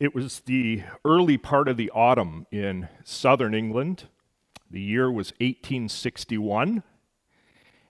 [0.00, 4.08] It was the early part of the autumn in southern England.
[4.70, 6.82] The year was 1861.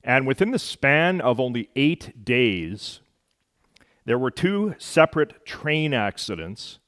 [0.02, 2.98] And within the span of only eight days,
[4.06, 6.80] there were two separate train accidents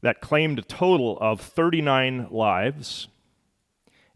[0.00, 3.08] that claimed a total of 39 lives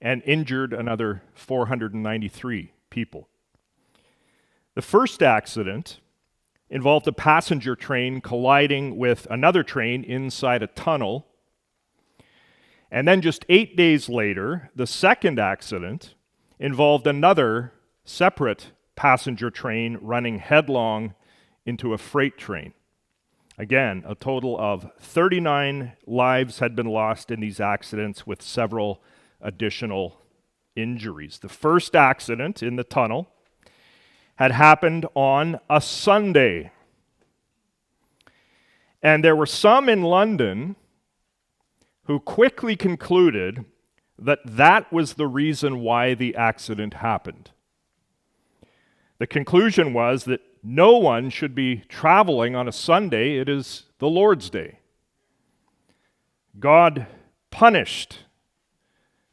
[0.00, 3.28] and injured another 493 people.
[4.74, 6.00] The first accident
[6.72, 11.26] involved a passenger train colliding with another train inside a tunnel.
[12.90, 16.14] And then just eight days later, the second accident
[16.58, 17.74] involved another
[18.04, 21.14] separate passenger train running headlong
[21.66, 22.72] into a freight train.
[23.58, 29.02] Again, a total of 39 lives had been lost in these accidents, with several
[29.42, 30.22] additional
[30.74, 31.38] injuries.
[31.38, 33.28] The first accident in the tunnel
[34.36, 36.72] had happened on a Sunday.
[39.02, 40.76] And there were some in London
[42.04, 43.64] who quickly concluded
[44.18, 47.50] that that was the reason why the accident happened.
[49.18, 54.08] The conclusion was that no one should be traveling on a Sunday, it is the
[54.08, 54.78] Lord's Day.
[56.58, 57.06] God
[57.50, 58.20] punished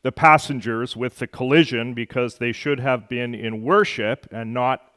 [0.02, 4.89] the passengers with the collision because they should have been in worship and not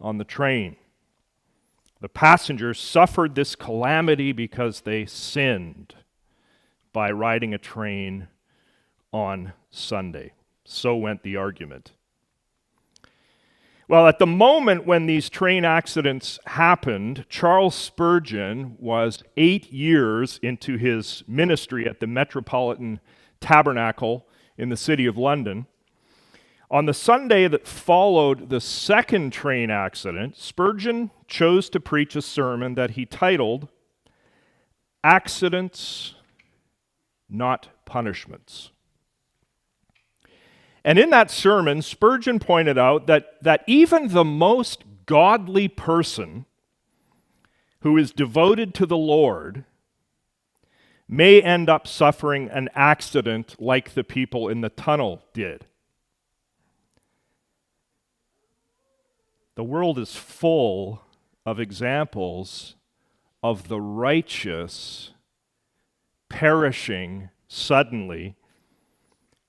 [0.00, 0.76] on the train.
[2.00, 5.94] The passengers suffered this calamity because they sinned
[6.92, 8.28] by riding a train
[9.12, 10.32] on Sunday.
[10.64, 11.92] So went the argument.
[13.86, 20.78] Well, at the moment when these train accidents happened, Charles Spurgeon was eight years into
[20.78, 22.98] his ministry at the Metropolitan
[23.40, 25.66] Tabernacle in the city of London.
[26.74, 32.74] On the Sunday that followed the second train accident, Spurgeon chose to preach a sermon
[32.74, 33.68] that he titled
[35.04, 36.16] Accidents,
[37.28, 38.72] Not Punishments.
[40.84, 46.44] And in that sermon, Spurgeon pointed out that, that even the most godly person
[47.82, 49.62] who is devoted to the Lord
[51.06, 55.66] may end up suffering an accident like the people in the tunnel did.
[59.56, 61.02] The world is full
[61.46, 62.74] of examples
[63.42, 65.12] of the righteous
[66.28, 68.34] perishing suddenly,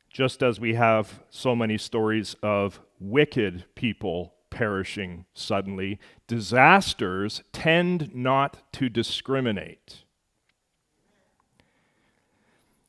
[0.09, 5.99] just as we have so many stories of wicked people perishing suddenly.
[6.27, 10.03] Disasters tend not to discriminate.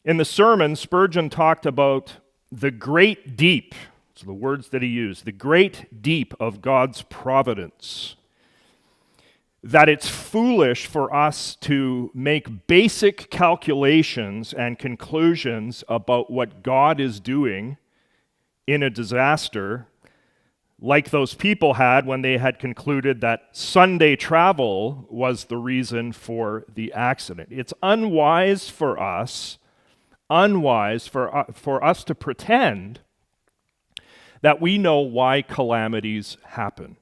[0.04, 2.19] In the sermon, Spurgeon talked about
[2.53, 3.75] the great deep
[4.16, 8.16] so the words that he used the great deep of God's providence.
[9.62, 17.21] That it's foolish for us to make basic calculations and conclusions about what God is
[17.21, 17.77] doing
[18.66, 19.87] in a disaster,
[20.81, 26.65] like those people had when they had concluded that Sunday travel was the reason for
[26.75, 27.50] the accident.
[27.53, 29.59] It's unwise for us,
[30.31, 33.00] unwise for, uh, for us to pretend
[34.42, 36.97] that we know why calamities happen.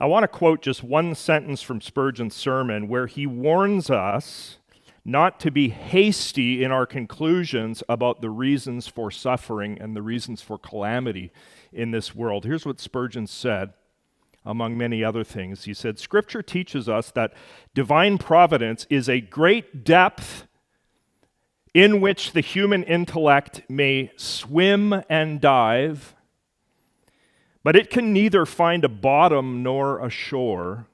[0.00, 4.58] I want to quote just one sentence from Spurgeon's sermon where he warns us
[5.04, 10.42] not to be hasty in our conclusions about the reasons for suffering and the reasons
[10.42, 11.32] for calamity
[11.72, 12.44] in this world.
[12.44, 13.72] Here's what Spurgeon said,
[14.44, 15.64] among many other things.
[15.64, 17.32] He said, Scripture teaches us that
[17.74, 20.46] divine providence is a great depth
[21.74, 26.14] in which the human intellect may swim and dive,
[27.62, 30.86] but it can neither find a bottom nor a shore.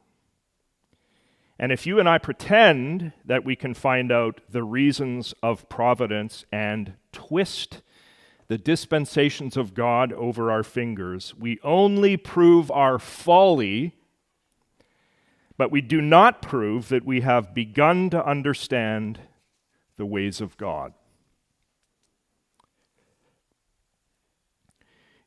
[1.58, 6.44] And if you and I pretend that we can find out the reasons of providence
[6.50, 7.80] and twist
[8.48, 13.94] the dispensations of God over our fingers, we only prove our folly,
[15.56, 19.20] but we do not prove that we have begun to understand
[19.96, 20.92] the ways of God.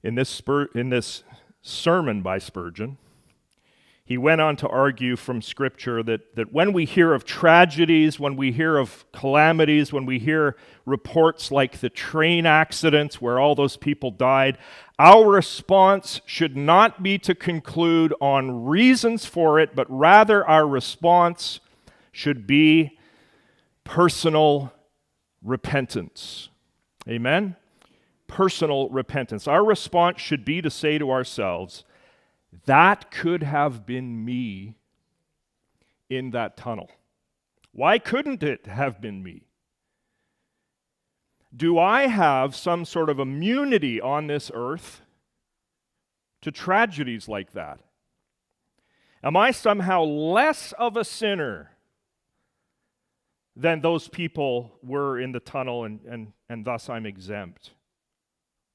[0.04, 1.24] In this, Spur- in this
[1.62, 2.98] sermon by Spurgeon,
[4.08, 8.38] he went on to argue from Scripture that, that when we hear of tragedies, when
[8.38, 10.56] we hear of calamities, when we hear
[10.86, 14.58] reports like the train accidents where all those people died,
[14.98, 21.60] our response should not be to conclude on reasons for it, but rather our response
[22.14, 22.97] should be
[23.88, 24.74] personal
[25.42, 26.50] repentance.
[27.08, 27.56] Amen?
[28.28, 29.48] Personal repentance.
[29.48, 31.86] Our response should be to say to ourselves,
[32.66, 34.76] that could have been me
[36.10, 36.92] in that tunnel.
[37.72, 39.44] Why couldn't it have been me?
[41.56, 45.02] Do I have some sort of immunity on this earth
[46.42, 47.80] to tragedies like that?
[49.24, 51.72] Am I somehow less of a sinner
[53.58, 57.72] than those people were in the tunnel, and, and, and thus I'm exempt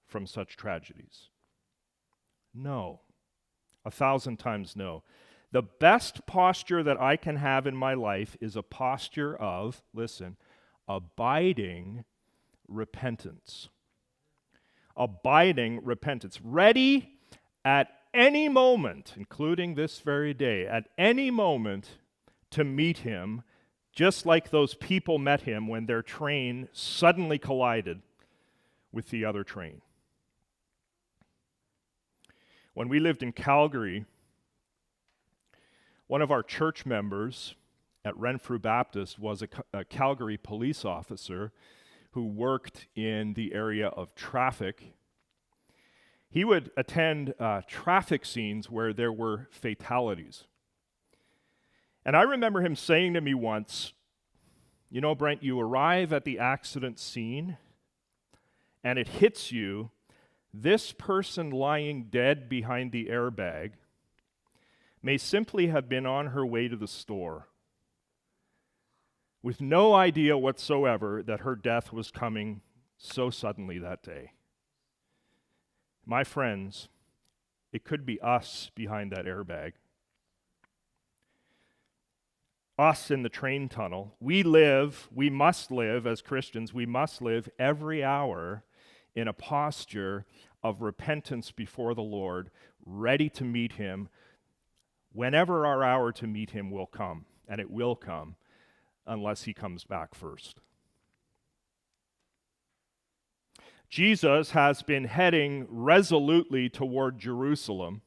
[0.08, 1.29] from such tragedies?
[2.52, 3.00] No.
[3.84, 5.05] A thousand times no.
[5.52, 10.37] The best posture that I can have in my life is a posture of, listen,
[10.88, 12.05] abiding
[12.67, 13.69] repentance.
[14.96, 16.40] Abiding repentance.
[16.43, 17.19] Ready
[17.64, 21.99] at any moment, including this very day, at any moment
[22.50, 23.43] to meet him,
[23.93, 28.00] just like those people met him when their train suddenly collided
[28.91, 29.81] with the other train.
[32.75, 34.06] When we lived in Calgary,
[36.06, 37.55] one of our church members
[38.05, 41.53] at Renfrew Baptist was a, a Calgary police officer
[42.12, 44.95] who worked in the area of traffic
[46.33, 50.45] he would attend uh, traffic scenes where there were fatalities.
[52.04, 53.93] And I remember him saying to me once,
[54.90, 57.56] You know, Brent, you arrive at the accident scene
[58.84, 59.90] and it hits you
[60.52, 63.72] this person lying dead behind the airbag
[65.02, 67.49] may simply have been on her way to the store
[69.43, 72.60] with no idea whatsoever that her death was coming
[72.96, 74.32] so suddenly that day.
[76.06, 76.88] My friends,
[77.72, 79.72] it could be us behind that airbag.
[82.79, 84.15] Us in the train tunnel.
[84.19, 88.65] We live, we must live as Christians, we must live every hour
[89.15, 90.25] in a posture
[90.63, 92.51] of repentance before the Lord,
[92.85, 94.09] ready to meet Him
[95.13, 97.27] whenever our hour to meet Him will come.
[97.47, 98.37] And it will come
[99.07, 100.61] unless He comes back first.
[103.91, 108.01] Jesus has been heading resolutely toward Jerusalem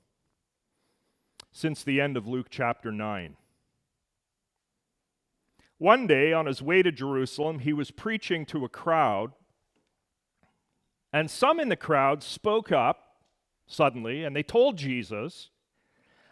[1.52, 3.38] since the end of Luke chapter 9.
[5.77, 9.33] One day, on his way to Jerusalem, he was preaching to a crowd,
[11.12, 13.06] and some in the crowd spoke up
[13.68, 15.50] suddenly and they told Jesus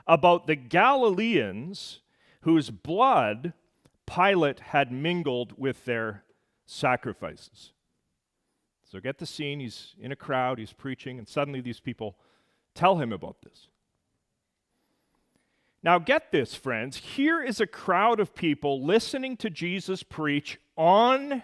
[0.06, 2.02] about the Galileans
[2.42, 3.54] whose blood
[4.06, 6.24] Pilate had mingled with their
[6.66, 7.72] sacrifices.
[8.84, 9.60] So get the scene.
[9.60, 12.18] He's in a crowd, he's preaching, and suddenly these people
[12.76, 13.70] tell him about this.
[15.84, 16.96] Now, get this, friends.
[16.96, 21.44] Here is a crowd of people listening to Jesus preach on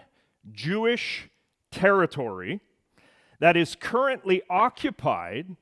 [0.50, 1.28] Jewish
[1.70, 2.60] territory
[3.38, 5.56] that is currently occupied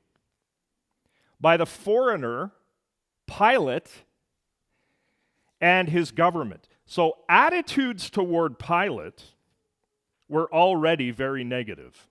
[1.41, 2.51] by the foreigner
[3.27, 4.05] Pilate
[5.59, 6.69] and his government.
[6.85, 9.25] So, attitudes toward Pilate
[10.29, 12.07] were already very negative.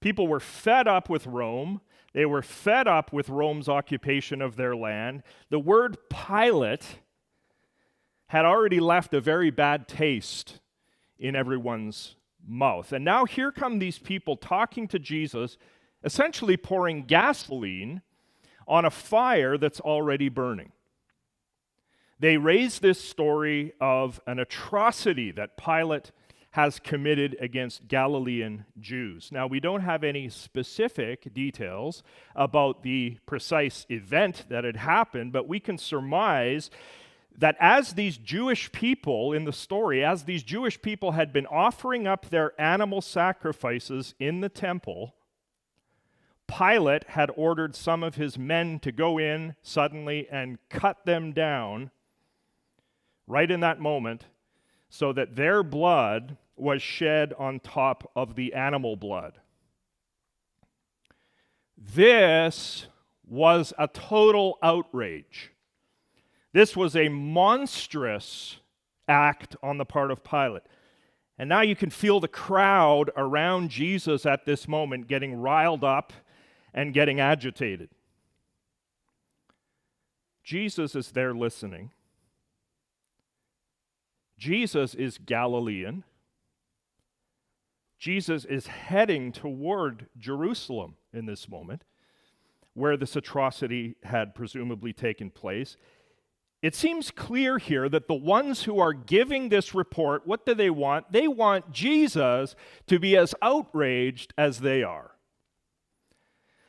[0.00, 1.80] People were fed up with Rome.
[2.12, 5.22] They were fed up with Rome's occupation of their land.
[5.50, 7.00] The word Pilate
[8.28, 10.60] had already left a very bad taste
[11.18, 12.16] in everyone's
[12.46, 12.92] mouth.
[12.92, 15.58] And now here come these people talking to Jesus,
[16.04, 18.02] essentially pouring gasoline
[18.66, 20.72] on a fire that's already burning.
[22.20, 26.10] They raise this story of an atrocity that Pilate
[26.52, 29.30] has committed against Galilean Jews.
[29.30, 32.02] Now, we don't have any specific details
[32.34, 36.70] about the precise event that had happened, but we can surmise
[37.36, 42.06] that as these Jewish people in the story, as these Jewish people had been offering
[42.06, 45.14] up their animal sacrifices in the temple,
[46.48, 51.90] Pilate had ordered some of his men to go in suddenly and cut them down
[53.26, 54.24] right in that moment
[54.88, 59.38] so that their blood was shed on top of the animal blood.
[61.76, 62.86] This
[63.26, 65.52] was a total outrage.
[66.52, 68.58] This was a monstrous
[69.06, 70.62] act on the part of Pilate.
[71.38, 76.12] And now you can feel the crowd around Jesus at this moment getting riled up
[76.74, 77.90] and getting agitated.
[80.42, 81.92] Jesus is there listening.
[84.38, 86.04] Jesus is Galilean.
[87.98, 91.82] Jesus is heading toward Jerusalem in this moment,
[92.74, 95.76] where this atrocity had presumably taken place.
[96.62, 100.70] It seems clear here that the ones who are giving this report, what do they
[100.70, 101.10] want?
[101.10, 102.54] They want Jesus
[102.86, 105.12] to be as outraged as they are.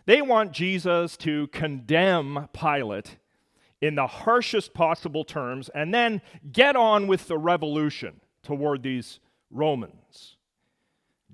[0.07, 3.18] They want Jesus to condemn Pilate
[3.81, 6.21] in the harshest possible terms and then
[6.51, 9.19] get on with the revolution toward these
[9.49, 10.35] Romans.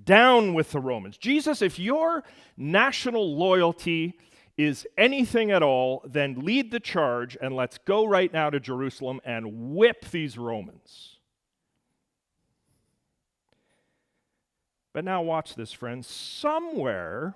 [0.04, 1.18] Down with the Romans.
[1.18, 2.24] Jesus, if your
[2.58, 4.18] national loyalty
[4.58, 9.20] is anything at all, then lead the charge and let's go right now to Jerusalem
[9.26, 11.18] and whip these Romans.
[14.94, 16.08] But now, watch this, friends.
[16.08, 17.36] Somewhere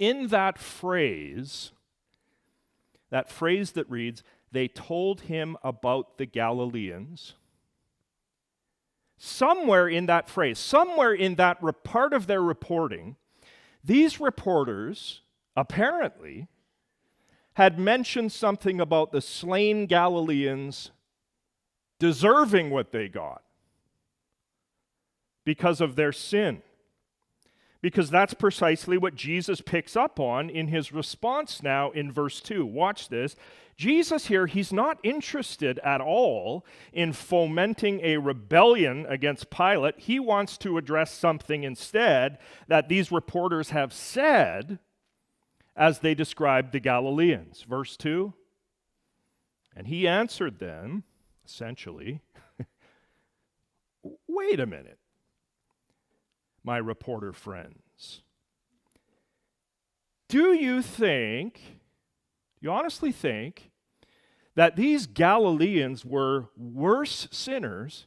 [0.00, 1.70] in that phrase,
[3.10, 7.34] that phrase that reads, they told him about the Galileans.
[9.18, 13.16] Somewhere in that phrase, somewhere in that part of their reporting,
[13.84, 15.20] these reporters
[15.56, 16.48] apparently
[17.54, 20.90] had mentioned something about the slain Galileans
[21.98, 23.42] deserving what they got
[25.44, 26.62] because of their sin.
[27.82, 32.66] Because that's precisely what Jesus picks up on in his response now in verse 2.
[32.66, 33.36] Watch this.
[33.74, 39.98] Jesus here, he's not interested at all in fomenting a rebellion against Pilate.
[39.98, 42.36] He wants to address something instead
[42.68, 44.78] that these reporters have said
[45.74, 47.62] as they described the Galileans.
[47.66, 48.34] Verse 2
[49.74, 51.04] And he answered them,
[51.46, 52.20] essentially,
[54.28, 54.99] wait a minute
[56.64, 58.22] my reporter friends.
[60.28, 61.60] Do you think,
[62.60, 63.70] you honestly think,
[64.54, 68.06] that these Galileans were worse sinners?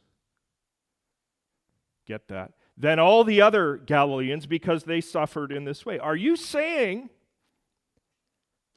[2.06, 2.52] Get that?
[2.76, 5.98] Than all the other Galileans because they suffered in this way.
[5.98, 7.10] Are you saying,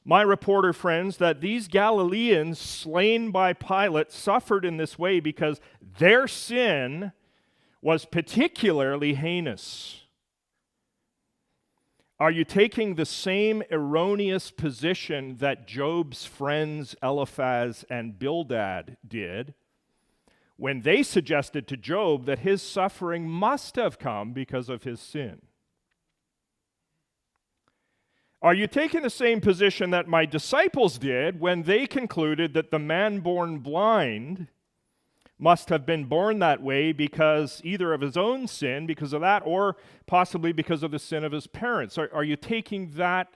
[0.04, 5.60] my reporter friends, that these Galileans slain by Pilate suffered in this way because
[5.98, 7.12] their sin
[7.80, 10.02] was particularly heinous.
[12.20, 19.54] Are you taking the same erroneous position that Job's friends Eliphaz and Bildad did
[20.56, 25.42] when they suggested to Job that his suffering must have come because of his sin?
[28.42, 32.78] Are you taking the same position that my disciples did when they concluded that the
[32.80, 34.48] man born blind
[35.38, 39.42] must have been born that way because either of his own sin, because of that,
[39.44, 39.76] or
[40.06, 41.96] possibly because of the sin of his parents.
[41.96, 43.28] Are, are you taking that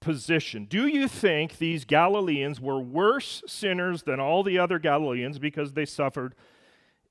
[0.00, 0.64] position?
[0.64, 5.84] Do you think these Galileans were worse sinners than all the other Galileans because they
[5.84, 6.34] suffered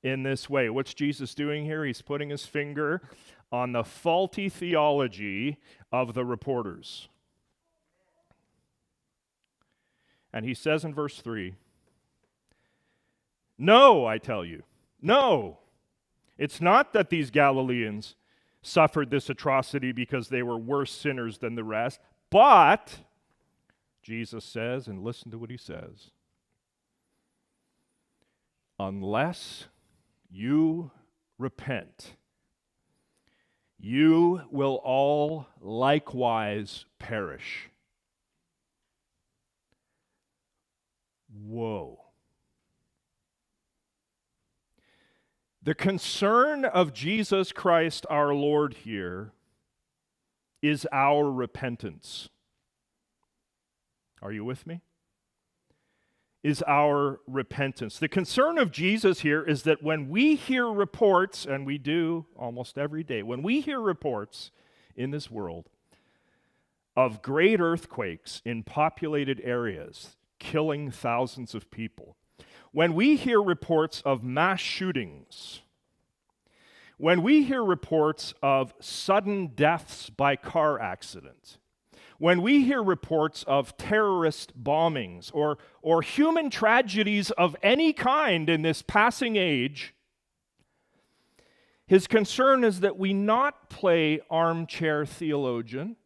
[0.02, 0.68] in this way?
[0.68, 1.84] What's Jesus doing here?
[1.84, 3.02] He's putting his finger
[3.52, 5.58] on the faulty theology
[5.92, 7.08] of the reporters.
[10.32, 11.54] And he says in verse 3
[13.58, 14.62] no, I tell you.
[15.02, 15.58] No.
[16.38, 18.14] It's not that these Galileans
[18.62, 22.00] suffered this atrocity because they were worse sinners than the rest,
[22.30, 22.98] but,
[24.02, 26.10] Jesus says, and listen to what he says,
[28.78, 29.66] unless
[30.30, 30.90] you
[31.38, 32.14] repent,
[33.78, 37.70] you will all likewise perish.
[41.46, 42.00] Whoa.
[45.62, 49.32] The concern of Jesus Christ our Lord here
[50.62, 52.28] is our repentance.
[54.22, 54.82] Are you with me?
[56.44, 57.98] Is our repentance.
[57.98, 62.78] The concern of Jesus here is that when we hear reports, and we do almost
[62.78, 64.52] every day, when we hear reports
[64.94, 65.68] in this world
[66.96, 72.16] of great earthquakes in populated areas killing thousands of people,
[72.78, 75.62] when we hear reports of mass shootings,
[76.96, 81.58] when we hear reports of sudden deaths by car accident,
[82.18, 88.62] when we hear reports of terrorist bombings or, or human tragedies of any kind in
[88.62, 89.92] this passing age,
[91.84, 95.96] his concern is that we not play armchair theologian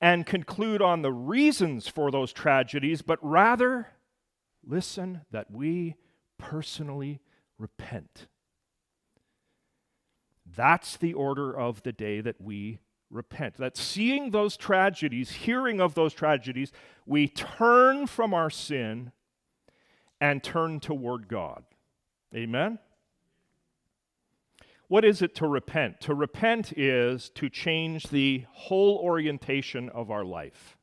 [0.00, 3.88] and conclude on the reasons for those tragedies, but rather
[4.66, 5.96] listen, that we
[6.38, 7.20] personally
[7.58, 8.26] repent.
[10.56, 12.80] That's the order of the day that we
[13.10, 13.56] repent.
[13.56, 16.72] That seeing those tragedies, hearing of those tragedies,
[17.06, 19.12] we turn from our sin
[20.20, 21.64] and turn toward God.
[22.34, 22.78] Amen?
[24.88, 26.00] What is it to repent?
[26.02, 30.76] To repent is to change the whole orientation of our life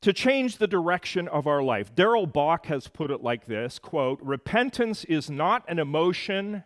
[0.00, 1.94] to change the direction of our life.
[1.94, 6.64] Darrell Bock has put it like this quote, repentance is not an emotion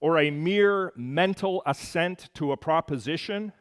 [0.00, 3.52] or a mere mental assent to a proposition.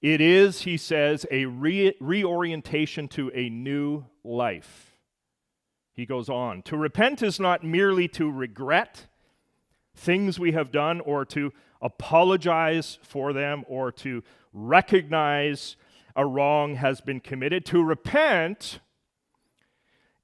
[0.00, 4.92] It is, he says, a re- reorientation to a new life.
[5.92, 9.06] He goes on To repent is not merely to regret
[9.96, 15.76] things we have done or to apologize for them or to recognize
[16.18, 17.64] a wrong has been committed.
[17.66, 18.80] To repent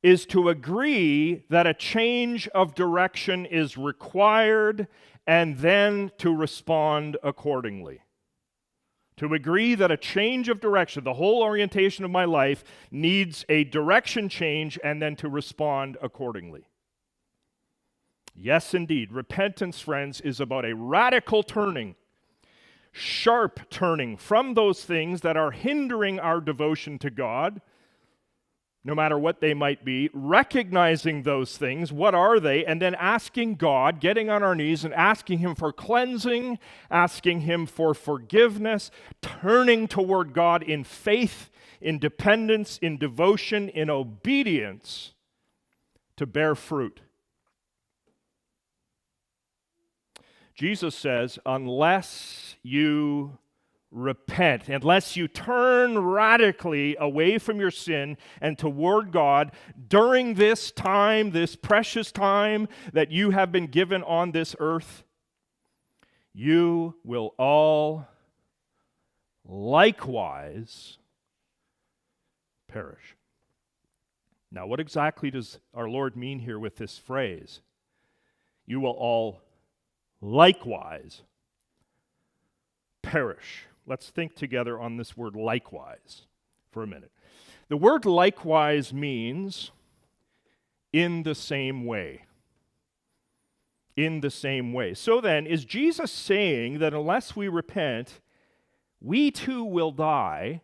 [0.02, 4.88] is to agree that a change of direction is required
[5.26, 8.02] and then to respond accordingly
[9.16, 13.64] to agree that a change of direction, the whole orientation of my life, needs a
[13.64, 16.66] direction change and then to respond accordingly.
[18.34, 19.12] Yes, indeed.
[19.12, 21.94] Repentance, friends, is about a radical turning,
[22.96, 27.60] sharp turning from those things that are hindering our devotion to God
[28.86, 33.54] no matter what they might be, recognizing those things, what are they, and then asking
[33.54, 36.58] God, getting on our knees and asking Him for cleansing,
[36.90, 38.90] asking Him for forgiveness,
[39.22, 41.48] turning toward God in faith,
[41.80, 45.14] in dependence, in devotion, in obedience
[46.18, 47.00] to bear fruit.
[50.54, 53.38] Jesus says, unless you
[53.90, 59.52] repent, unless you turn radically away from your sin and toward God
[59.88, 65.04] during this time, this precious time that you have been given on this earth,
[66.32, 68.06] you will all
[69.46, 70.99] likewise
[72.68, 73.16] perish.
[74.50, 77.61] Now, what exactly does our Lord mean here with this phrase?
[78.66, 79.40] You will all
[80.24, 81.22] likewise
[83.02, 83.66] perish.
[83.86, 86.22] Let's think together on this word likewise
[86.72, 87.12] for a minute.
[87.68, 89.70] The word likewise means
[90.92, 92.22] in the same way.
[93.96, 94.94] In the same way.
[94.94, 98.20] So then, is Jesus saying that unless we repent,
[99.00, 100.62] we too will die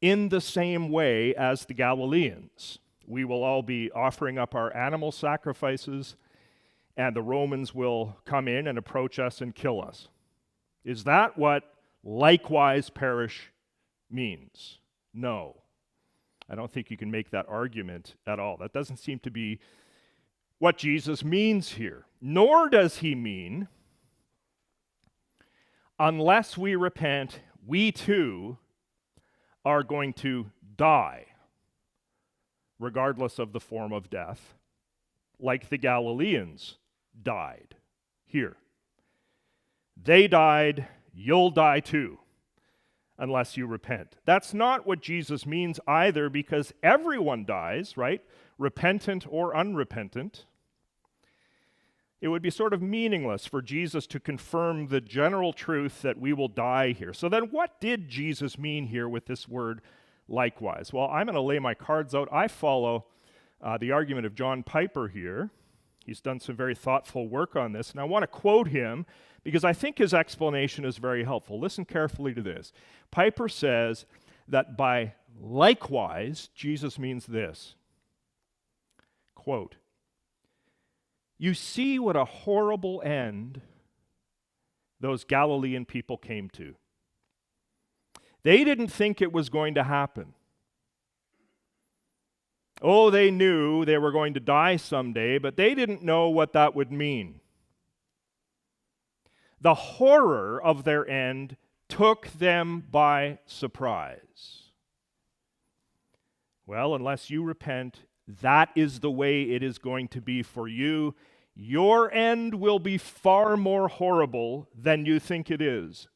[0.00, 2.78] in the same way as the Galileans?
[3.06, 6.14] We will all be offering up our animal sacrifices,
[6.96, 10.08] and the Romans will come in and approach us and kill us.
[10.84, 11.64] Is that what
[12.04, 13.52] likewise perish
[14.10, 14.78] means.
[15.14, 15.56] No.
[16.48, 18.56] I don't think you can make that argument at all.
[18.58, 19.60] That doesn't seem to be
[20.58, 22.04] what Jesus means here.
[22.20, 23.68] Nor does he mean,
[25.98, 28.58] unless we repent, we too
[29.64, 31.26] are going to die,
[32.78, 34.54] regardless of the form of death,
[35.38, 36.76] like the Galileans
[37.20, 37.76] died
[38.24, 38.56] here.
[40.02, 42.18] They died you'll die too
[43.18, 44.16] unless you repent.
[44.24, 48.20] That's not what Jesus means either, because everyone dies, right?
[48.58, 50.46] Repentant or unrepentant.
[52.20, 56.32] It would be sort of meaningless for Jesus to confirm the general truth that we
[56.32, 57.12] will die here.
[57.12, 59.80] So, then what did Jesus mean here with this word
[60.28, 60.92] likewise?
[60.92, 62.28] Well, I'm going to lay my cards out.
[62.32, 63.06] I follow
[63.60, 65.50] uh, the argument of John Piper here.
[66.06, 69.06] He's done some very thoughtful work on this, and I want to quote him
[69.44, 71.58] because I think his explanation is very helpful.
[71.58, 72.72] Listen carefully to this.
[73.10, 74.06] Piper says
[74.48, 77.74] that by likewise, Jesus means this
[79.34, 79.76] quote,
[81.38, 83.60] You see what a horrible end
[85.00, 86.76] those Galilean people came to.
[88.44, 90.34] They didn't think it was going to happen.
[92.82, 96.74] Oh, they knew they were going to die someday, but they didn't know what that
[96.74, 97.40] would mean.
[99.60, 101.56] The horror of their end
[101.88, 104.62] took them by surprise.
[106.66, 111.14] Well, unless you repent, that is the way it is going to be for you.
[111.54, 116.08] Your end will be far more horrible than you think it is.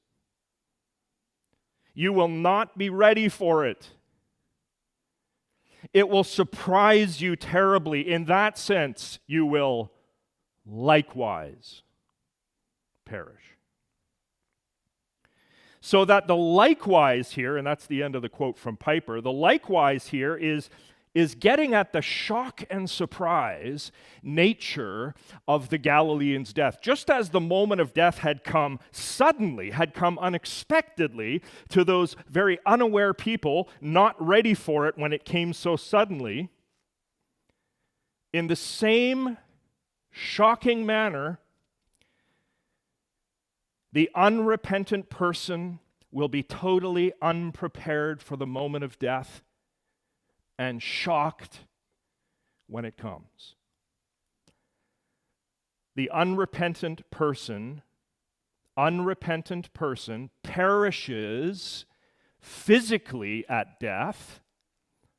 [1.94, 3.90] You will not be ready for it.
[5.92, 8.10] It will surprise you terribly.
[8.10, 9.92] In that sense, you will
[10.64, 11.82] likewise
[13.04, 13.56] perish.
[15.80, 19.32] So that the likewise here, and that's the end of the quote from Piper, the
[19.32, 20.68] likewise here is,
[21.16, 23.90] is getting at the shock and surprise
[24.22, 25.14] nature
[25.48, 26.78] of the Galilean's death.
[26.82, 32.58] Just as the moment of death had come suddenly, had come unexpectedly to those very
[32.66, 36.50] unaware people, not ready for it when it came so suddenly,
[38.34, 39.38] in the same
[40.10, 41.40] shocking manner,
[43.90, 45.78] the unrepentant person
[46.12, 49.42] will be totally unprepared for the moment of death
[50.58, 51.60] and shocked
[52.66, 53.54] when it comes.
[55.94, 57.82] The unrepentant person,
[58.76, 61.86] unrepentant person perishes
[62.40, 64.40] physically at death,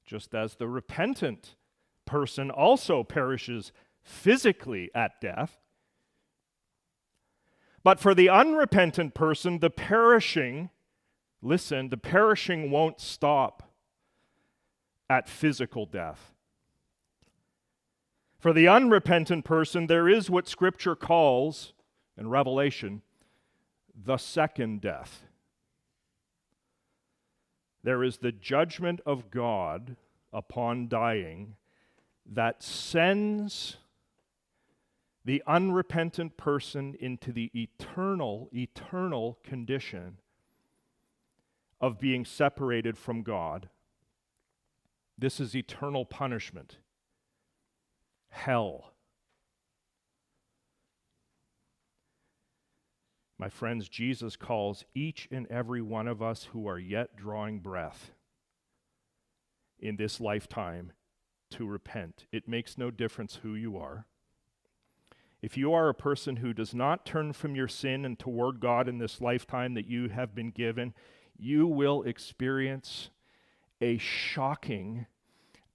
[0.05, 1.55] just as the repentant
[2.05, 3.71] person also perishes
[4.01, 5.57] physically at death.
[7.83, 10.69] But for the unrepentant person, the perishing,
[11.41, 13.66] listen, the perishing won't stop
[15.09, 16.33] at physical death.
[18.39, 21.73] For the unrepentant person, there is what Scripture calls,
[22.17, 23.01] in Revelation,
[23.95, 25.23] the second death.
[27.83, 29.95] There is the judgment of God
[30.33, 31.55] upon dying
[32.25, 33.77] that sends
[35.23, 40.17] the unrepentant person into the eternal, eternal condition
[41.81, 43.69] of being separated from God.
[45.17, 46.77] This is eternal punishment,
[48.29, 48.93] hell.
[53.39, 58.11] My friends, Jesus calls each and every one of us who are yet drawing breath
[59.79, 60.91] in this lifetime
[61.51, 62.25] to repent.
[62.31, 64.05] It makes no difference who you are.
[65.41, 68.89] If you are a person who does not turn from your sin and toward God
[68.89, 70.93] in this lifetime that you have been given,
[71.37, 73.11] you will experience
[73.81, 75.05] a shocking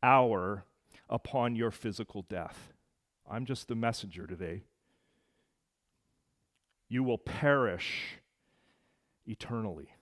[0.02, 0.64] hour
[1.08, 2.72] upon your physical death.
[3.30, 4.64] I'm just the messenger today.
[6.88, 8.18] You will perish
[9.26, 9.94] eternally.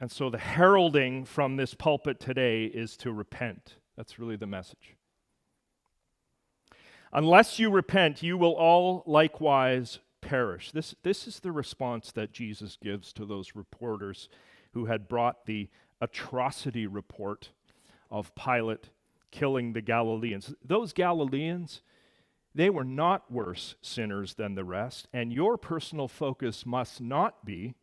[0.00, 3.76] And so the heralding from this pulpit today is to repent.
[3.96, 4.96] That's really the message.
[7.12, 10.72] Unless you repent, you will all likewise perish.
[10.72, 14.28] This, this is the response that Jesus gives to those reporters
[14.76, 15.70] who had brought the
[16.02, 17.48] atrocity report
[18.10, 18.90] of Pilate
[19.30, 20.52] killing the Galileans.
[20.62, 21.80] Those Galileans,
[22.54, 27.74] they were not worse sinners than the rest, and your personal focus must not be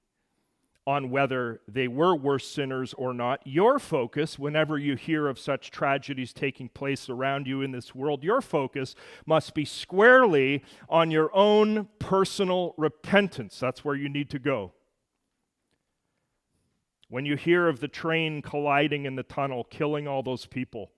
[0.86, 3.42] on whether they were worse sinners or not.
[3.44, 8.24] Your focus, whenever you hear of such tragedies taking place around you in this world,
[8.24, 8.94] your focus
[9.26, 13.60] must be squarely on your own personal repentance.
[13.60, 14.74] That's where you need to go.
[17.14, 20.90] When you hear of the train colliding in the tunnel, killing all those people,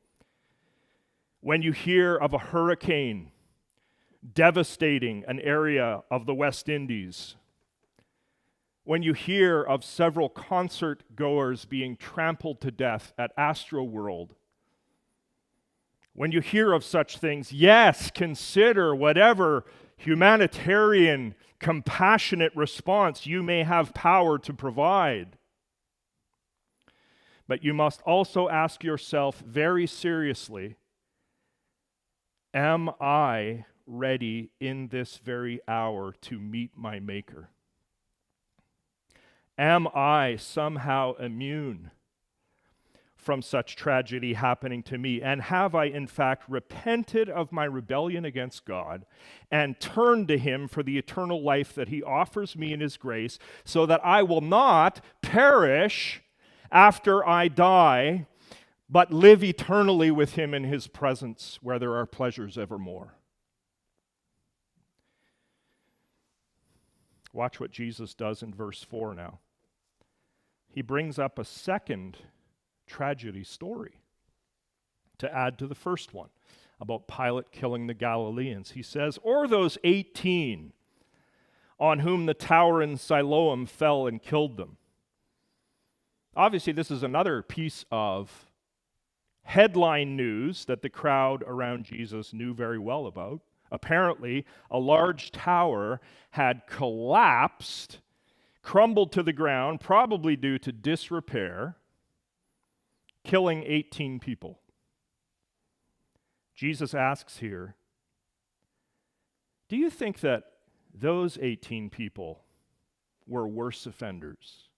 [1.41, 3.31] when you hear of a hurricane
[4.33, 7.35] devastating an area of the West Indies,
[8.85, 14.29] when you hear of several concert goers being trampled to death at Astroworld,
[16.13, 19.65] when you hear of such things, yes, consider whatever
[19.97, 25.35] humanitarian, compassionate response you may have power to provide.
[27.47, 30.75] But you must also ask yourself very seriously
[32.53, 37.49] Am I ready in this very hour to meet my Maker?
[39.57, 41.91] Am I somehow immune
[43.15, 45.21] from such tragedy happening to me?
[45.21, 49.05] And have I, in fact, repented of my rebellion against God
[49.51, 53.37] and turned to Him for the eternal life that He offers me in His grace
[53.63, 56.21] so that I will not perish
[56.71, 58.27] after I die,
[58.89, 63.15] but live eternally with Him in His presence where there are pleasures evermore?
[67.33, 69.39] Watch what Jesus does in verse 4 now
[70.75, 72.17] he brings up a second
[72.85, 74.01] tragedy story
[75.17, 76.27] to add to the first one
[76.81, 78.71] about Pilate killing the Galileans.
[78.71, 80.73] He says, Or those 18
[81.79, 84.75] on whom the tower in Siloam fell and killed them.
[86.35, 88.49] Obviously, this is another piece of
[89.43, 93.41] headline news that the crowd around Jesus knew very well about.
[93.71, 97.99] Apparently, a large tower had collapsed
[98.65, 101.77] crumbled to the ground, probably due to disrepair,
[103.23, 104.59] killing 18 people.
[106.55, 107.75] Jesus asks here
[109.69, 110.43] Do you think that
[110.93, 112.43] those 18 people
[113.27, 114.69] were worse offenders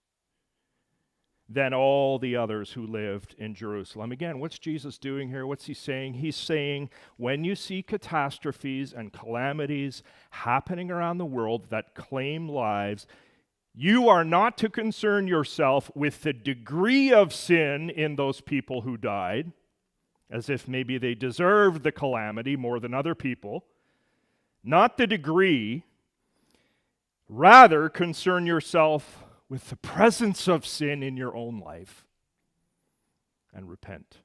[1.48, 4.12] than all the others who lived in Jerusalem?
[4.12, 5.46] Again, what's Jesus doing here?
[5.46, 6.14] What's he saying?
[6.14, 13.06] He's saying when you see catastrophes and calamities happening around the world that claim lives,
[13.74, 18.96] you are not to concern yourself with the degree of sin in those people who
[18.96, 19.52] died,
[20.30, 23.64] as if maybe they deserved the calamity more than other people.
[24.64, 25.84] Not the degree.
[27.28, 32.06] Rather, concern yourself with the presence of sin in your own life
[33.52, 34.18] and repent.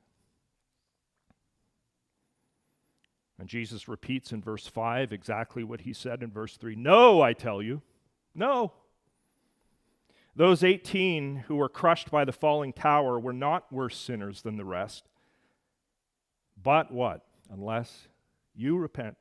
[3.40, 7.34] And Jesus repeats in verse 5 exactly what he said in verse 3 No, I
[7.34, 7.82] tell you,
[8.36, 8.74] no.
[10.36, 14.66] Those 18 who were crushed by the falling tower were not worse sinners than the
[14.66, 15.04] rest.
[16.62, 17.26] But what?
[17.52, 18.08] Unless
[18.56, 19.18] you repent,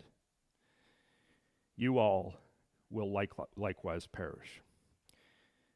[1.77, 2.35] you all
[2.91, 4.63] will like, likewise perish.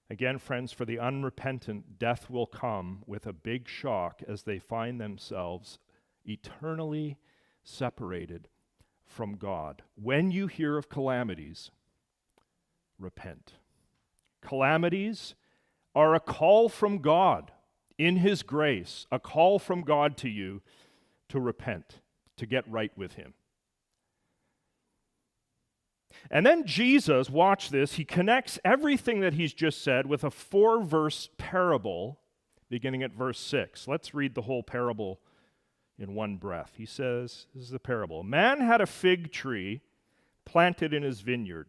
[0.09, 5.01] Again, friends, for the unrepentant, death will come with a big shock as they find
[5.01, 5.79] themselves
[6.25, 7.19] eternally
[7.65, 8.49] separated
[9.05, 9.83] from God.
[9.97, 11.71] When you hear of calamities,
[12.99, 13.55] repent.
[14.41, 15.35] Calamities
[15.95, 17.51] are a call from God
[17.99, 20.63] in His grace, a call from God to you
[21.29, 22.01] to repent,
[22.37, 23.35] to get right with Him.
[26.31, 30.83] And then Jesus, watch this, he connects everything that he's just said with a four
[30.83, 32.21] verse parable
[32.69, 33.87] beginning at verse 6.
[33.87, 35.21] Let's read the whole parable
[35.99, 36.73] in one breath.
[36.77, 38.23] He says, This is the parable.
[38.23, 39.83] Man had a fig tree
[40.45, 41.69] planted in his vineyard,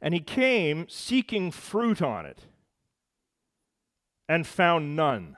[0.00, 2.46] and he came seeking fruit on it
[4.28, 5.36] and found none.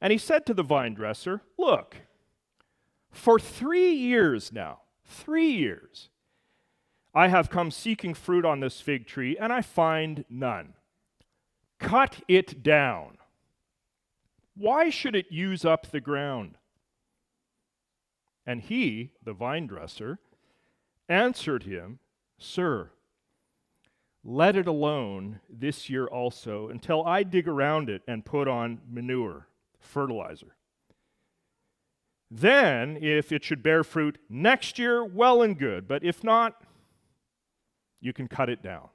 [0.00, 1.96] And he said to the vine dresser, Look,
[3.14, 6.10] for three years now, three years,
[7.14, 10.74] I have come seeking fruit on this fig tree, and I find none.
[11.78, 13.18] Cut it down.
[14.56, 16.58] Why should it use up the ground?
[18.44, 20.18] And he, the vine dresser,
[21.08, 22.00] answered him,
[22.38, 22.90] Sir,
[24.24, 29.46] let it alone this year also until I dig around it and put on manure,
[29.78, 30.56] fertilizer.
[32.36, 35.86] Then, if it should bear fruit next year, well and good.
[35.86, 36.60] But if not,
[38.00, 38.88] you can cut it down.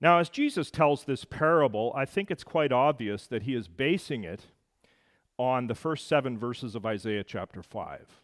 [0.00, 4.24] Now, as Jesus tells this parable, I think it's quite obvious that he is basing
[4.24, 4.46] it
[5.38, 8.22] on the first seven verses of Isaiah chapter 5.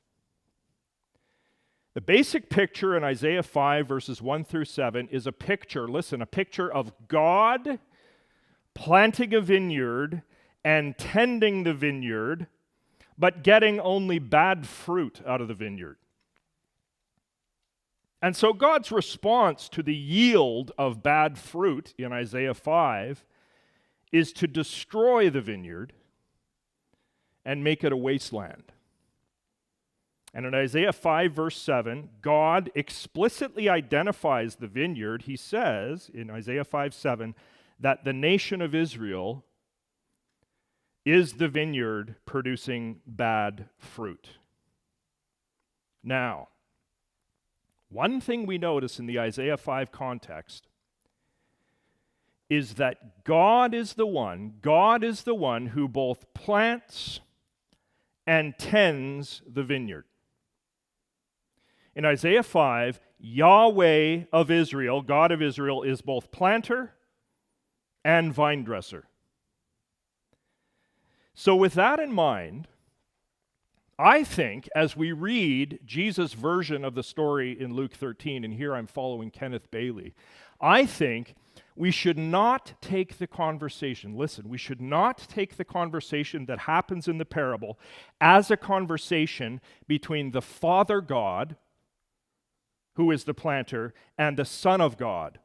[1.94, 6.26] The basic picture in Isaiah 5, verses 1 through 7, is a picture, listen, a
[6.26, 7.78] picture of God
[8.74, 10.22] planting a vineyard
[10.64, 12.46] and tending the vineyard,
[13.18, 15.96] but getting only bad fruit out of the vineyard.
[18.20, 23.24] And so God's response to the yield of bad fruit in Isaiah 5
[24.12, 25.92] is to destroy the vineyard
[27.44, 28.72] and make it a wasteland.
[30.34, 35.22] And in Isaiah 5, verse 7, God explicitly identifies the vineyard.
[35.22, 37.34] He says in Isaiah 5 7
[37.80, 39.44] that the nation of Israel
[41.04, 44.28] is the vineyard producing bad fruit?
[46.02, 46.48] Now,
[47.88, 50.66] one thing we notice in the Isaiah 5 context
[52.48, 57.20] is that God is the one, God is the one who both plants
[58.26, 60.04] and tends the vineyard.
[61.94, 66.94] In Isaiah 5, Yahweh of Israel, God of Israel, is both planter
[68.04, 69.04] and vine dresser.
[71.34, 72.68] So, with that in mind,
[73.98, 78.74] I think as we read Jesus' version of the story in Luke 13, and here
[78.74, 80.14] I'm following Kenneth Bailey,
[80.60, 81.34] I think
[81.74, 87.08] we should not take the conversation, listen, we should not take the conversation that happens
[87.08, 87.78] in the parable
[88.20, 91.56] as a conversation between the Father God,
[92.96, 95.38] who is the planter, and the Son of God,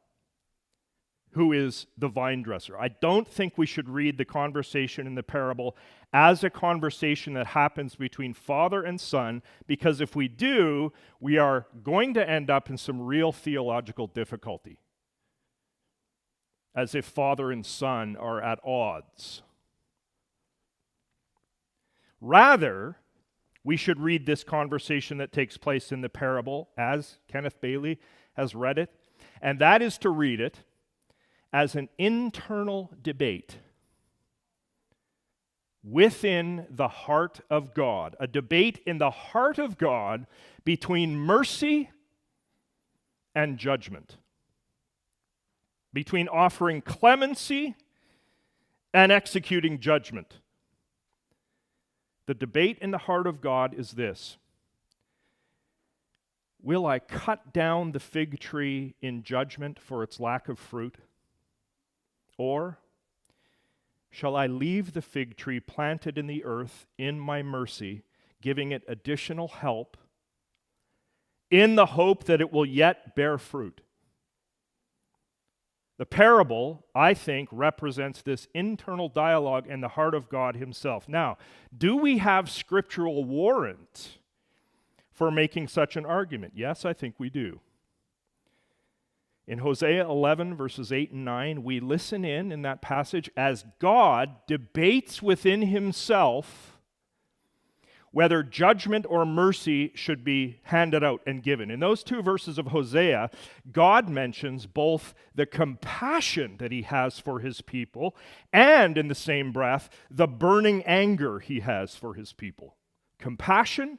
[1.32, 2.78] who is the vine dresser.
[2.78, 5.76] I don't think we should read the conversation in the parable
[6.12, 11.66] as a conversation that happens between father and son, because if we do, we are
[11.82, 14.80] going to end up in some real theological difficulty.
[16.74, 19.42] As if father and son are at odds.
[22.20, 22.96] Rather,
[23.62, 27.98] we should read this conversation that takes place in the parable as Kenneth Bailey
[28.34, 28.90] has read it,
[29.42, 30.62] and that is to read it
[31.52, 33.56] as an internal debate
[35.82, 40.26] within the heart of God, a debate in the heart of God
[40.64, 41.90] between mercy
[43.34, 44.16] and judgment,
[45.92, 47.74] between offering clemency
[48.92, 50.40] and executing judgment.
[52.26, 54.36] The debate in the heart of God is this
[56.60, 60.96] Will I cut down the fig tree in judgment for its lack of fruit?
[62.38, 62.78] Or
[64.10, 68.04] shall I leave the fig tree planted in the earth in my mercy,
[68.40, 69.98] giving it additional help,
[71.50, 73.82] in the hope that it will yet bear fruit?
[75.98, 81.08] The parable, I think, represents this internal dialogue in the heart of God Himself.
[81.08, 81.38] Now,
[81.76, 84.18] do we have scriptural warrant
[85.10, 86.52] for making such an argument?
[86.54, 87.58] Yes, I think we do.
[89.48, 94.36] In Hosea 11, verses 8 and 9, we listen in in that passage as God
[94.46, 96.78] debates within himself
[98.10, 101.70] whether judgment or mercy should be handed out and given.
[101.70, 103.30] In those two verses of Hosea,
[103.72, 108.14] God mentions both the compassion that he has for his people
[108.52, 112.76] and, in the same breath, the burning anger he has for his people.
[113.18, 113.98] Compassion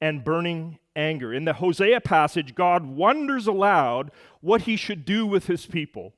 [0.00, 1.32] and burning anger.
[1.32, 6.14] In the Hosea passage, God wonders aloud what he should do with his people.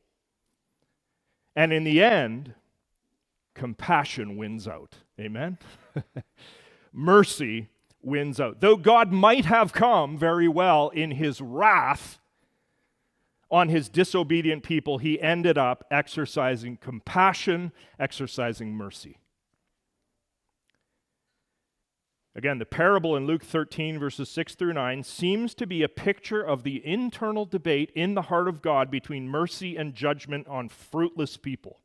[1.57, 2.55] And in the end,
[3.55, 4.97] compassion wins out.
[5.19, 5.59] Amen?
[6.93, 7.69] mercy
[8.03, 8.61] wins out.
[8.61, 12.19] Though God might have come very well in his wrath
[13.51, 19.19] on his disobedient people, he ended up exercising compassion, exercising mercy.
[22.37, 26.43] Again, the parable in Luke 13, verses 6 through 9, seems to be a picture
[26.43, 31.37] of the internal debate in the heart of God between mercy and judgment on fruitless
[31.37, 31.79] people.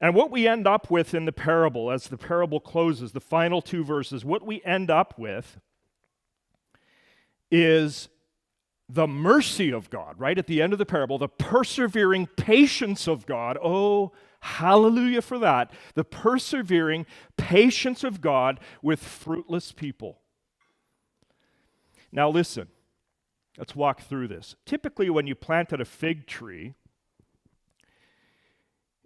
[0.00, 3.62] And what we end up with in the parable, as the parable closes, the final
[3.62, 5.60] two verses, what we end up with
[7.52, 8.08] is
[8.88, 13.26] the mercy of God, right at the end of the parable, the persevering patience of
[13.26, 13.58] God.
[13.62, 14.10] Oh,
[14.40, 15.72] hallelujah for that.
[15.94, 20.20] The persevering patience of God with fruitless people.
[22.12, 22.68] Now, listen,
[23.56, 24.56] let's walk through this.
[24.66, 26.74] Typically, when you planted a fig tree,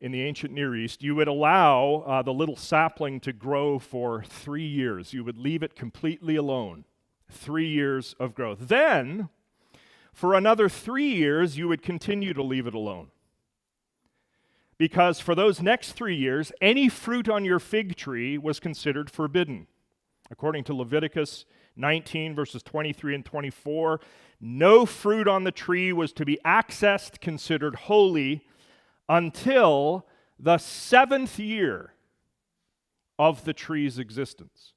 [0.04, 4.22] in the ancient Near East, you would allow uh, the little sapling to grow for
[4.22, 5.14] three years.
[5.14, 6.84] You would leave it completely alone.
[7.30, 8.58] Three years of growth.
[8.60, 9.30] Then,
[10.12, 13.12] for another three years, you would continue to leave it alone.
[14.76, 19.66] Because for those next three years, any fruit on your fig tree was considered forbidden.
[20.30, 21.44] According to Leviticus
[21.76, 24.00] 19, verses 23 and 24,
[24.40, 28.44] no fruit on the tree was to be accessed, considered holy
[29.08, 30.06] until
[30.38, 31.92] the seventh year
[33.18, 34.72] of the tree's existence.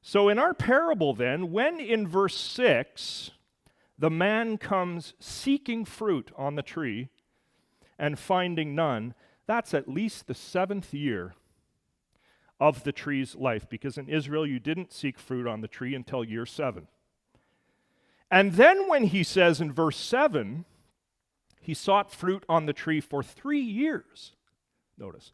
[0.00, 3.30] So, in our parable, then, when in verse 6
[3.98, 7.08] the man comes seeking fruit on the tree
[8.02, 9.14] and finding none,
[9.46, 11.34] that's at least the seventh year
[12.58, 16.24] of the tree's life, because in Israel you didn't seek fruit on the tree until
[16.24, 16.88] year seven.
[18.28, 20.64] And then when he says in verse 7,
[21.60, 24.32] he sought fruit on the tree for three years.
[24.98, 25.32] Notice.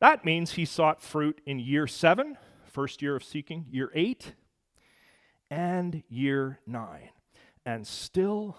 [0.00, 4.32] That means he sought fruit in year seven, first year of seeking, year eight,
[5.50, 7.10] and year nine.
[7.66, 8.56] And still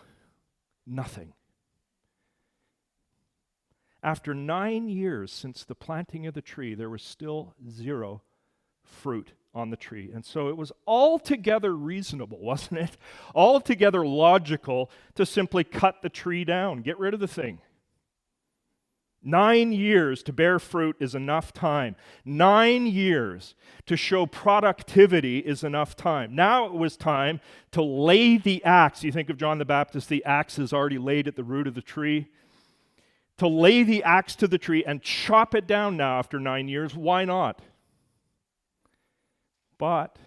[0.85, 1.33] nothing.
[4.03, 8.21] After nine years since the planting of the tree, there was still zero
[8.83, 10.11] fruit on the tree.
[10.13, 12.97] And so it was altogether reasonable, wasn't it?
[13.33, 17.59] Altogether logical to simply cut the tree down, get rid of the thing.
[19.23, 21.95] Nine years to bear fruit is enough time.
[22.23, 23.55] Nine years
[23.87, 26.35] to show productivity is enough time.
[26.35, 29.03] Now it was time to lay the axe.
[29.03, 31.73] You think of John the Baptist, the axe is already laid at the root of
[31.73, 32.27] the tree.
[33.37, 36.95] To lay the axe to the tree and chop it down now after nine years,
[36.95, 37.61] why not?
[39.77, 40.17] But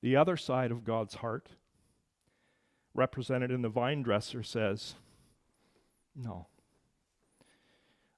[0.00, 1.50] the other side of God's heart,
[2.94, 4.94] represented in the vine dresser, says,
[6.16, 6.46] No,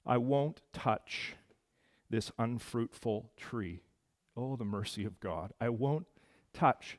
[0.05, 1.35] I won't touch
[2.09, 3.83] this unfruitful tree.
[4.37, 5.51] Oh, the mercy of God.
[5.59, 6.07] I won't
[6.53, 6.97] touch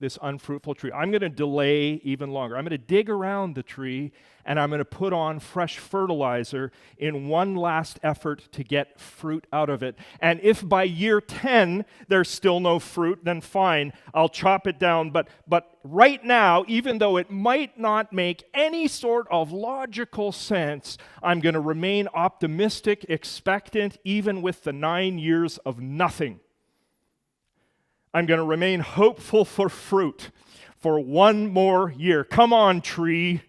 [0.00, 0.92] this unfruitful tree.
[0.92, 2.56] I'm going to delay even longer.
[2.56, 4.12] I'm going to dig around the tree
[4.44, 9.46] and I'm going to put on fresh fertilizer in one last effort to get fruit
[9.52, 9.98] out of it.
[10.20, 15.10] And if by year 10 there's still no fruit, then fine, I'll chop it down.
[15.10, 20.96] But, but right now, even though it might not make any sort of logical sense,
[21.22, 26.40] I'm going to remain optimistic, expectant, even with the nine years of nothing.
[28.18, 30.32] I'm going to remain hopeful for fruit
[30.76, 32.24] for one more year.
[32.24, 33.42] Come on, tree.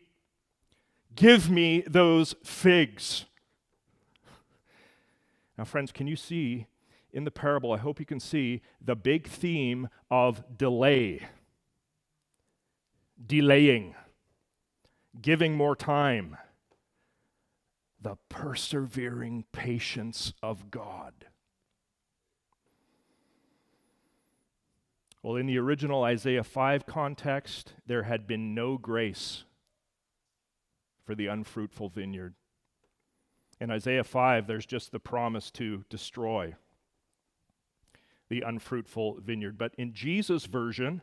[1.16, 3.26] Give me those figs.
[5.58, 6.68] Now, friends, can you see
[7.12, 7.72] in the parable?
[7.72, 11.24] I hope you can see the big theme of delay,
[13.26, 13.96] delaying,
[15.20, 16.38] giving more time,
[18.00, 21.26] the persevering patience of God.
[25.22, 29.44] Well, in the original Isaiah 5 context, there had been no grace
[31.04, 32.36] for the unfruitful vineyard.
[33.60, 36.56] In Isaiah 5, there's just the promise to destroy
[38.30, 39.58] the unfruitful vineyard.
[39.58, 41.02] But in Jesus' version,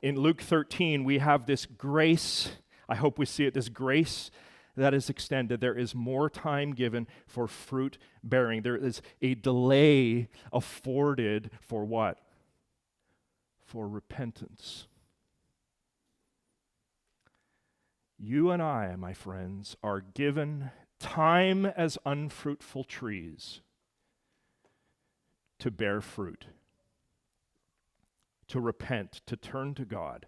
[0.00, 2.50] in Luke 13, we have this grace.
[2.88, 4.30] I hope we see it this grace
[4.76, 5.60] that is extended.
[5.60, 8.62] There is more time given for fruit bearing.
[8.62, 12.20] There is a delay afforded for what?
[13.68, 14.86] For repentance.
[18.18, 23.60] You and I, my friends, are given time as unfruitful trees
[25.58, 26.46] to bear fruit,
[28.46, 30.24] to repent, to turn to God,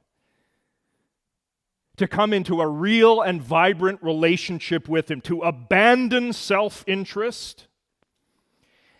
[1.96, 7.68] to come into a real and vibrant relationship with Him, to abandon self interest,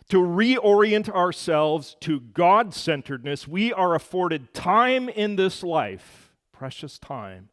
[0.09, 3.47] to reorient ourselves to God centeredness.
[3.47, 7.49] We are afforded time in this life, precious time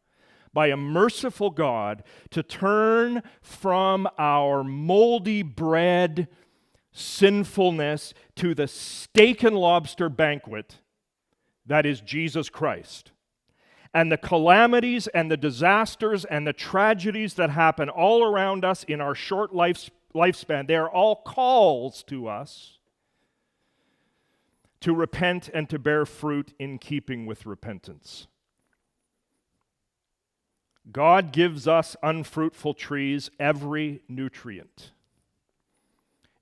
[0.53, 6.27] by a merciful God to turn from our moldy bread
[6.91, 10.79] sinfulness to the steak and lobster banquet
[11.69, 13.11] that is Jesus Christ.
[13.93, 18.99] And the calamities and the disasters and the tragedies that happen all around us in
[18.99, 22.79] our short life, lifespan, they are all calls to us
[24.81, 28.27] to repent and to bear fruit in keeping with repentance.
[30.91, 34.91] God gives us unfruitful trees every nutrient,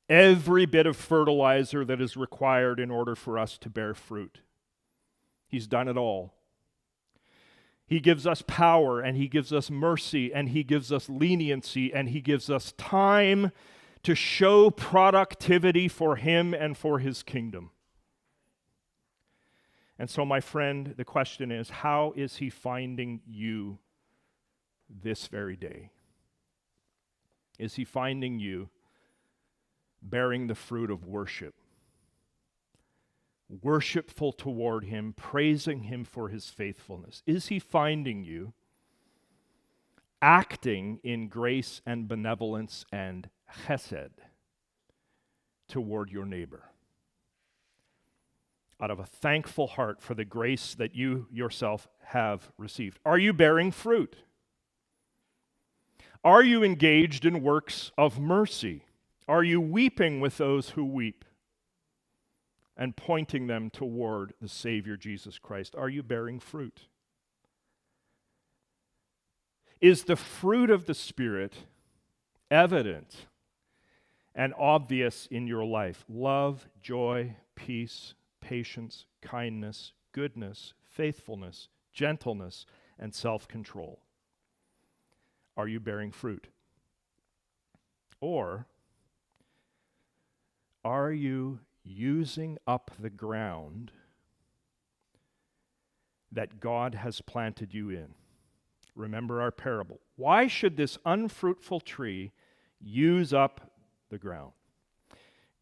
[0.07, 4.39] every bit of fertilizer that is required in order for us to bear fruit.
[5.47, 6.36] He's done it all.
[7.88, 12.09] He gives us power and He gives us mercy and He gives us leniency and
[12.09, 13.53] He gives us time
[14.03, 17.71] to show productivity for Him and for His kingdom.
[19.97, 23.79] And so, my friend, the question is how is He finding you
[24.89, 25.91] this very day?
[27.57, 28.69] Is He finding you
[30.01, 31.55] bearing the fruit of worship?
[33.49, 37.23] Worshipful toward Him, praising Him for His faithfulness?
[37.25, 38.53] Is He finding you
[40.21, 43.29] acting in grace and benevolence and
[43.65, 44.09] chesed
[45.67, 46.63] toward your neighbor?
[48.79, 52.99] Out of a thankful heart for the grace that you yourself have received.
[53.05, 54.17] Are you bearing fruit?
[56.23, 58.83] Are you engaged in works of mercy?
[59.27, 61.23] Are you weeping with those who weep
[62.78, 65.75] and pointing them toward the Savior Jesus Christ?
[65.75, 66.88] Are you bearing fruit?
[69.82, 71.55] Is the fruit of the Spirit
[72.49, 73.25] evident
[74.34, 76.05] and obvious in your life?
[76.07, 82.65] Love, joy, peace, patience, kindness, goodness, faithfulness, gentleness,
[82.99, 83.99] and self control.
[85.55, 86.47] Are you bearing fruit?
[88.19, 88.67] Or
[90.84, 93.91] are you using up the ground
[96.31, 98.13] that God has planted you in?
[98.95, 99.99] Remember our parable.
[100.15, 102.31] Why should this unfruitful tree
[102.79, 103.71] use up
[104.09, 104.51] the ground?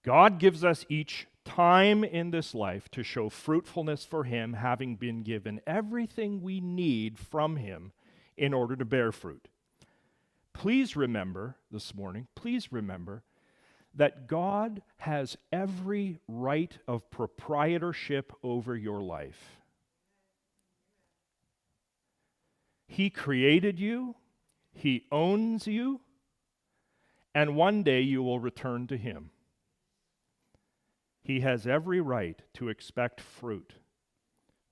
[0.03, 5.21] God gives us each time in this life to show fruitfulness for Him, having been
[5.23, 7.91] given everything we need from Him
[8.38, 9.47] in order to bear fruit.
[10.53, 13.23] Please remember this morning, please remember
[13.96, 19.62] that God has every right of proprietorship over your life.
[22.88, 24.16] He created you,
[24.74, 26.02] He owns you,
[27.34, 29.32] and one day you will return to Him.
[31.24, 33.74] He has every right to expect fruit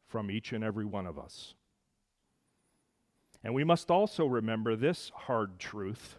[0.07, 1.55] from each and every one of us.
[3.43, 6.17] And we must also remember this hard truth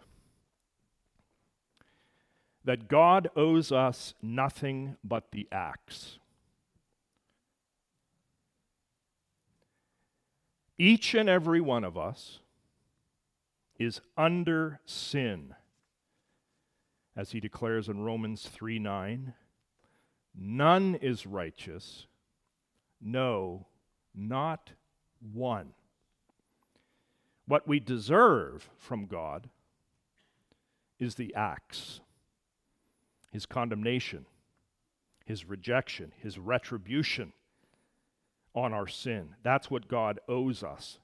[2.65, 6.19] that God owes us nothing but the axe.
[10.77, 12.39] Each and every one of us
[13.79, 15.55] is under sin.
[17.15, 19.33] As he declares in Romans 3 9,
[20.37, 22.07] none is righteous,
[23.01, 23.67] no,
[24.13, 24.71] not
[25.33, 25.73] one.
[27.47, 29.49] What we deserve from God
[30.99, 32.01] is the axe,
[33.35, 34.25] his condemnation,
[35.25, 37.33] his rejection, his retribution
[38.53, 39.35] on our sin.
[39.43, 40.99] That's what God owes us.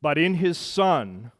[0.00, 1.32] But in his Son,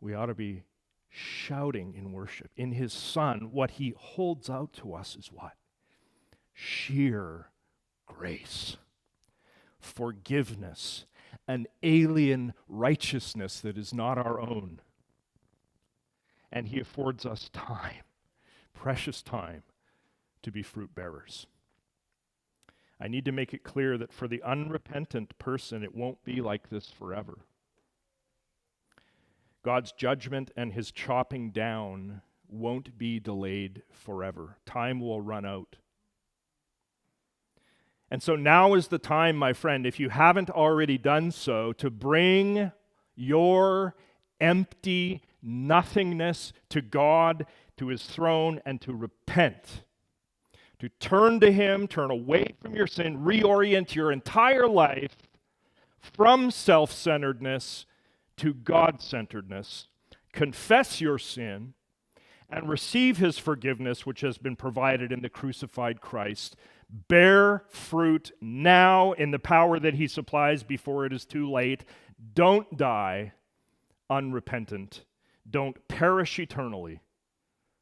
[0.00, 0.64] we ought to be
[1.08, 2.50] shouting in worship.
[2.56, 5.52] In his Son, what he holds out to us is what?
[6.52, 7.50] Sheer
[8.06, 8.78] grace
[9.78, 11.04] forgiveness
[11.46, 14.80] an alien righteousness that is not our own.
[16.54, 18.04] And He affords us time,
[18.72, 19.64] precious time,
[20.42, 21.46] to be fruit bearers.
[23.00, 26.70] I need to make it clear that for the unrepentant person, it won't be like
[26.70, 27.40] this forever.
[29.64, 34.58] God's judgment and his chopping down won't be delayed forever.
[34.64, 35.76] Time will run out.
[38.10, 41.90] And so now is the time, my friend, if you haven't already done so, to
[41.90, 42.70] bring
[43.16, 43.96] your
[44.40, 49.84] empty nothingness to God, to his throne, and to repent.
[50.80, 55.16] To turn to him, turn away from your sin, reorient your entire life
[56.00, 57.86] from self centeredness
[58.36, 59.88] to God centeredness,
[60.32, 61.74] confess your sin,
[62.50, 66.56] and receive his forgiveness, which has been provided in the crucified Christ.
[67.08, 71.84] Bear fruit now in the power that he supplies before it is too late.
[72.34, 73.32] Don't die
[74.10, 75.04] unrepentant.
[75.48, 77.00] Don't perish eternally.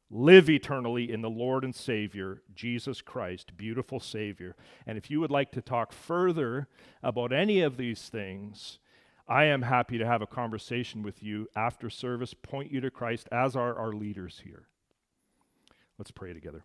[0.09, 4.55] Live eternally in the Lord and Savior, Jesus Christ, beautiful Savior.
[4.85, 6.67] And if you would like to talk further
[7.01, 8.77] about any of these things,
[9.27, 13.27] I am happy to have a conversation with you after service, point you to Christ,
[13.31, 14.67] as are our leaders here.
[15.97, 16.63] Let's pray together.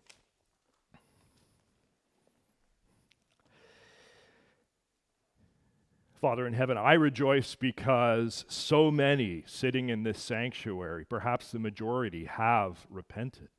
[6.19, 12.25] Father in heaven, I rejoice because so many sitting in this sanctuary, perhaps the majority,
[12.25, 13.49] have repented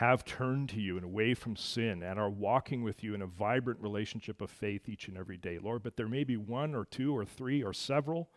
[0.00, 3.26] have turned to you and away from sin and are walking with you in a
[3.26, 5.82] vibrant relationship of faith each and every day, Lord.
[5.82, 8.30] But there may be one or two or three or several,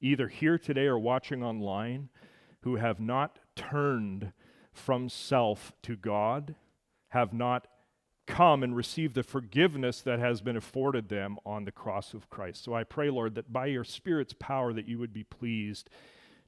[0.00, 2.08] either here today or watching online,
[2.60, 4.32] who have not turned
[4.72, 6.54] from self to God,
[7.08, 7.66] have not
[8.32, 12.64] come and receive the forgiveness that has been afforded them on the cross of Christ.
[12.64, 15.90] So I pray, Lord, that by your Spirit's power that you would be pleased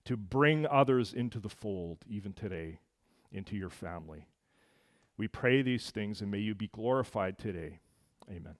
[0.06, 2.78] to bring others into the fold even today,
[3.30, 4.28] into your family.
[5.18, 7.80] We pray these things and may you be glorified today.
[8.30, 8.56] Amen.